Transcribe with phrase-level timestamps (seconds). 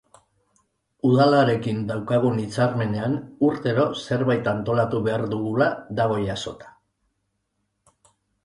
[1.09, 3.17] Udalarekin daukagun hitzarmenean
[3.49, 5.69] urtero zerbait antolatu behar dugula
[6.01, 6.75] dago jasota.